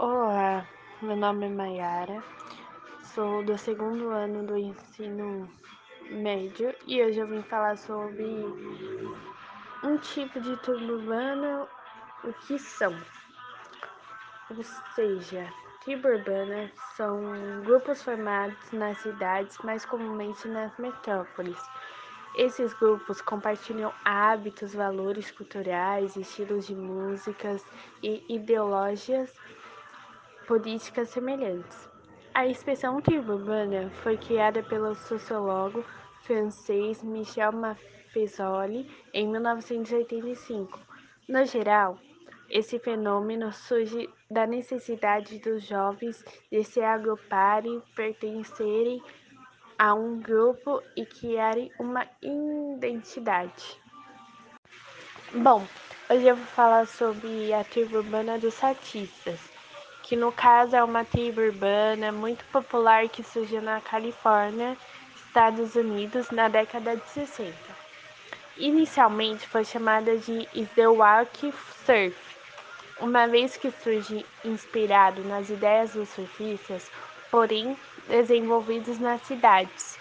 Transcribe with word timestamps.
Olá, 0.00 0.64
meu 1.02 1.16
nome 1.16 1.46
é 1.46 1.48
Mayara, 1.48 2.22
sou 3.02 3.42
do 3.42 3.58
segundo 3.58 4.10
ano 4.10 4.46
do 4.46 4.56
ensino 4.56 5.50
médio 6.08 6.72
e 6.86 7.02
hoje 7.02 7.18
eu 7.18 7.26
vim 7.26 7.42
falar 7.42 7.76
sobre 7.76 8.24
um 9.82 9.98
tipo 9.98 10.40
de 10.40 10.56
turma 10.58 10.92
urbana, 10.92 11.66
o 12.22 12.32
que 12.32 12.60
são. 12.60 12.94
Ou 14.48 14.62
seja, 14.94 15.52
tribo 15.82 16.06
urbana 16.06 16.70
são 16.96 17.20
grupos 17.64 18.00
formados 18.00 18.70
nas 18.70 18.98
cidades, 18.98 19.58
mais 19.64 19.84
comumente 19.84 20.46
nas 20.46 20.78
metrópoles. 20.78 21.58
Esses 22.36 22.72
grupos 22.72 23.20
compartilham 23.20 23.92
hábitos, 24.04 24.74
valores 24.74 25.32
culturais, 25.32 26.14
estilos 26.14 26.68
de 26.68 26.76
músicas 26.76 27.66
e 28.00 28.22
ideologias 28.28 29.34
políticas 30.48 31.10
semelhantes. 31.10 31.90
A 32.34 32.42
tribo 33.02 33.34
urbana 33.34 33.90
foi 34.02 34.16
criada 34.16 34.62
pelo 34.62 34.94
sociólogo 34.94 35.84
francês 36.22 37.02
Michel 37.02 37.52
Maffesoli 37.52 38.90
em 39.12 39.28
1985. 39.28 40.80
No 41.28 41.44
geral, 41.44 41.98
esse 42.48 42.78
fenômeno 42.78 43.52
surge 43.52 44.08
da 44.30 44.46
necessidade 44.46 45.38
dos 45.38 45.62
jovens 45.64 46.24
de 46.50 46.64
se 46.64 46.80
agruparem, 46.80 47.82
pertencerem 47.94 49.02
a 49.78 49.92
um 49.92 50.18
grupo 50.18 50.82
e 50.96 51.04
criarem 51.04 51.70
uma 51.78 52.06
identidade. 52.22 53.78
Bom, 55.34 55.66
hoje 56.08 56.26
eu 56.26 56.36
vou 56.36 56.46
falar 56.46 56.86
sobre 56.86 57.52
a 57.52 57.62
tribo 57.64 57.98
urbana 57.98 58.38
dos 58.38 58.64
artistas 58.64 59.57
que 60.08 60.16
no 60.16 60.32
caso 60.32 60.74
é 60.74 60.82
uma 60.82 61.04
tribo 61.04 61.42
urbana 61.42 62.10
muito 62.10 62.42
popular 62.46 63.10
que 63.10 63.22
surgiu 63.22 63.60
na 63.60 63.78
Califórnia, 63.78 64.74
Estados 65.14 65.74
Unidos, 65.74 66.30
na 66.30 66.48
década 66.48 66.96
de 66.96 67.06
60. 67.10 67.52
Inicialmente 68.56 69.46
foi 69.46 69.66
chamada 69.66 70.16
de 70.16 70.48
Walk 70.78 71.52
Surf, 71.84 72.16
uma 72.98 73.26
vez 73.26 73.58
que 73.58 73.70
surge 73.70 74.24
inspirado 74.42 75.22
nas 75.24 75.50
ideias 75.50 75.92
dos 75.92 76.08
surfistas, 76.08 76.90
porém 77.30 77.76
desenvolvidos 78.08 78.98
nas 78.98 79.20
cidades. 79.26 79.98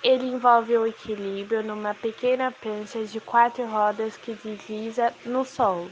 Ele 0.00 0.26
envolve 0.26 0.78
o 0.78 0.86
equilíbrio 0.86 1.60
numa 1.64 1.92
pequena 1.92 2.52
prancha 2.52 3.04
de 3.04 3.18
quatro 3.20 3.66
rodas 3.66 4.16
que 4.16 4.32
desliza 4.34 5.12
no 5.24 5.44
solo. 5.44 5.90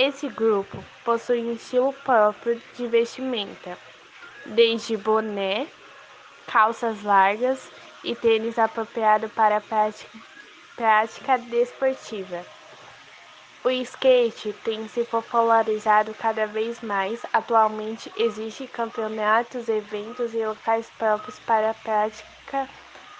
Esse 0.00 0.28
grupo 0.28 0.78
possui 1.04 1.40
um 1.40 1.54
estilo 1.54 1.92
próprio 1.92 2.62
de 2.76 2.86
vestimenta, 2.86 3.76
desde 4.46 4.96
boné, 4.96 5.66
calças 6.46 7.02
largas 7.02 7.68
e 8.04 8.14
tênis 8.14 8.60
apropriado 8.60 9.28
para 9.30 9.56
a 9.56 9.60
prática, 9.60 10.16
prática 10.76 11.36
desportiva. 11.38 12.46
O 13.64 13.70
skate 13.70 14.52
tem 14.62 14.86
se 14.86 15.02
popularizado 15.02 16.14
cada 16.14 16.46
vez 16.46 16.80
mais. 16.80 17.20
Atualmente 17.32 18.08
existem 18.16 18.68
campeonatos, 18.68 19.68
eventos 19.68 20.32
e 20.32 20.46
locais 20.46 20.88
próprios 20.96 21.40
para 21.40 21.70
a 21.70 21.74
prática 21.74 22.68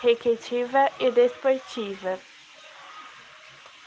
recreativa 0.01 0.89
e 1.01 1.11
desportiva 1.11 2.21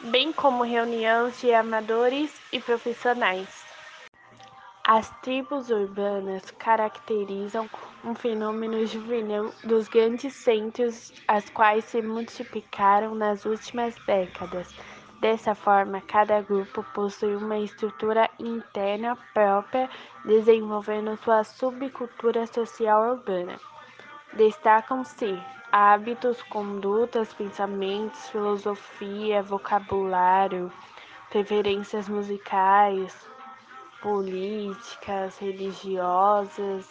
bem 0.06 0.34
como 0.34 0.64
reuniões 0.64 1.40
de 1.40 1.54
amadores 1.54 2.34
e 2.52 2.60
profissionais. 2.60 3.48
As 4.84 5.10
tribos 5.22 5.70
urbanas 5.70 6.50
caracterizam 6.52 7.70
um 8.04 8.16
fenômeno 8.16 8.84
juvenil 8.88 9.54
dos 9.64 9.88
grandes 9.88 10.34
centros, 10.34 11.14
as 11.28 11.48
quais 11.52 11.86
se 11.86 12.02
multiplicaram 12.02 13.14
nas 13.14 13.45
últimas 13.45 13.94
décadas. 14.08 14.73
Dessa 15.20 15.54
forma, 15.54 16.02
cada 16.02 16.42
grupo 16.42 16.84
possui 16.95 17.36
uma 17.36 17.60
estrutura 17.60 18.28
interna 18.40 19.16
própria, 19.36 19.88
desenvolvendo 20.26 21.16
sua 21.17 21.44
subcultura 21.44 22.48
social 22.48 23.11
urbana. 23.11 23.60
Destacam-se 24.34 25.40
hábitos, 25.71 26.42
condutas, 26.43 27.33
pensamentos, 27.33 28.30
filosofia, 28.30 29.42
vocabulário, 29.42 30.71
preferências 31.30 32.09
musicais, 32.09 33.15
políticas, 34.02 35.37
religiosas, 35.37 36.87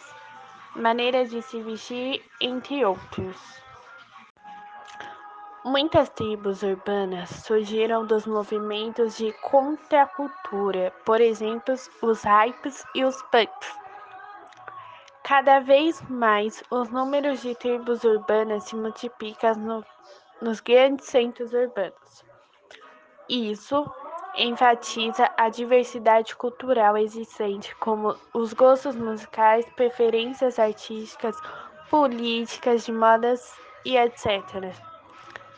maneiras 0.75 1.29
de 1.29 1.41
se 1.41 1.61
vestir, 1.61 2.23
entre 2.39 2.83
outros. 2.83 3.61
Muitas 5.63 6.09
tribos 6.09 6.63
urbanas 6.63 7.29
surgiram 7.29 8.03
dos 8.03 8.25
movimentos 8.25 9.15
de 9.15 9.31
contracultura, 9.43 10.91
por 11.05 11.21
exemplo, 11.21 11.75
os 12.01 12.23
hypes 12.23 12.83
e 12.95 13.03
os 13.03 13.21
punks. 13.23 13.80
Cada 15.31 15.59
vez 15.61 16.01
mais, 16.09 16.61
os 16.69 16.89
números 16.89 17.41
de 17.41 17.55
tribos 17.55 18.03
urbanas 18.03 18.65
se 18.65 18.75
multiplicam 18.75 19.55
no, 19.55 19.85
nos 20.41 20.59
grandes 20.59 21.05
centros 21.05 21.53
urbanos. 21.53 22.25
Isso 23.29 23.89
enfatiza 24.35 25.31
a 25.37 25.47
diversidade 25.47 26.35
cultural 26.35 26.97
existente, 26.97 27.73
como 27.77 28.13
os 28.33 28.51
gostos 28.51 28.93
musicais, 28.93 29.65
preferências 29.77 30.59
artísticas, 30.59 31.37
políticas, 31.89 32.83
de 32.83 32.91
modas 32.91 33.55
e 33.85 33.95
etc. 33.95 34.75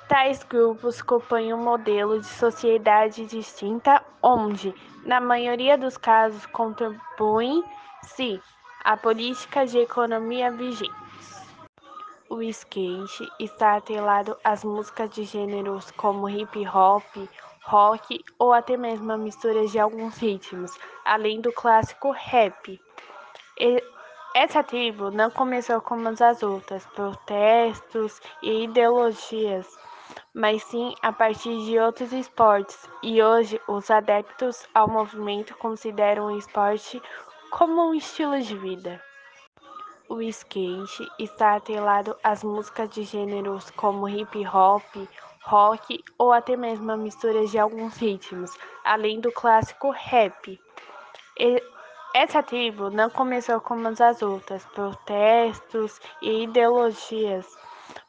Tais 0.07 0.43
grupos 0.43 1.01
compõem 1.01 1.51
um 1.51 1.63
modelo 1.63 2.19
de 2.19 2.27
sociedade 2.27 3.25
distinta, 3.25 4.05
onde, 4.21 4.71
na 5.03 5.19
maioria 5.19 5.79
dos 5.79 5.97
casos, 5.97 6.45
contribuem-se 6.45 8.39
a 8.83 8.97
políticas 8.97 9.71
de 9.71 9.79
economia 9.79 10.51
vigentes. 10.51 10.93
O 12.29 12.41
skate 12.41 13.31
está 13.39 13.77
atrelado 13.77 14.37
às 14.43 14.63
músicas 14.63 15.09
de 15.11 15.23
gêneros 15.23 15.91
como 15.91 16.29
hip 16.29 16.67
hop, 16.67 17.03
rock 17.63 18.23
ou 18.37 18.51
até 18.51 18.75
mesmo 18.75 19.11
a 19.11 19.17
mistura 19.17 19.65
de 19.67 19.79
alguns 19.79 20.17
ritmos, 20.17 20.77
além 21.05 21.39
do 21.39 21.53
clássico 21.53 22.11
rap. 22.11 22.81
E 23.57 23.83
essa 24.35 24.63
tribo 24.63 25.11
não 25.11 25.29
começou 25.29 25.79
como 25.79 26.09
as 26.09 26.43
outras, 26.43 26.85
protestos 26.87 28.19
e 28.41 28.63
ideologias, 28.63 29.67
mas 30.33 30.63
sim 30.63 30.93
a 31.01 31.13
partir 31.13 31.55
de 31.65 31.79
outros 31.79 32.11
esportes, 32.11 32.89
e 33.01 33.21
hoje 33.21 33.61
os 33.67 33.89
adeptos 33.91 34.67
ao 34.73 34.89
movimento 34.89 35.55
consideram 35.57 36.25
o 36.25 36.37
esporte 36.37 37.01
como 37.55 37.89
um 37.89 37.93
estilo 37.93 38.41
de 38.41 38.57
vida. 38.57 38.99
O 40.09 40.19
skate 40.23 41.07
está 41.19 41.55
atrelado 41.55 42.17
às 42.23 42.43
músicas 42.43 42.89
de 42.89 43.03
gêneros 43.03 43.69
como 43.69 44.09
hip 44.09 44.43
hop, 44.47 44.83
rock 45.43 46.03
ou 46.17 46.33
até 46.33 46.57
mesmo 46.57 46.91
a 46.91 46.97
mistura 46.97 47.45
de 47.45 47.59
alguns 47.59 47.95
ritmos, 47.97 48.51
além 48.83 49.19
do 49.19 49.31
clássico 49.31 49.91
rap. 49.91 50.59
Essa 52.15 52.41
tribo 52.41 52.89
não 52.89 53.11
começou 53.11 53.61
como 53.61 53.87
as 53.87 54.21
outras, 54.23 54.65
protestos 54.65 56.01
e 56.23 56.45
ideologias, 56.45 57.45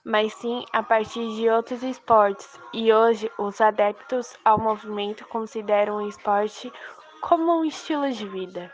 mas 0.02 0.32
sim 0.32 0.64
a 0.72 0.82
partir 0.82 1.36
de 1.36 1.50
outros 1.50 1.82
esportes, 1.82 2.58
e 2.72 2.90
hoje 2.90 3.30
os 3.38 3.60
adeptos 3.60 4.38
ao 4.42 4.58
movimento 4.58 5.26
consideram 5.28 5.96
o 5.96 6.08
esporte 6.08 6.72
como 7.20 7.60
um 7.60 7.64
estilo 7.66 8.10
de 8.10 8.26
vida. 8.26 8.72